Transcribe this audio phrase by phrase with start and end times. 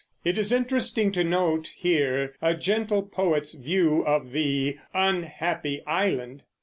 [0.25, 6.41] It is interesting to note here a gentle poet's view of the "unhappy island."